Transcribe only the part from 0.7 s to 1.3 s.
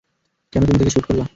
তাকে শ্যুট করলা?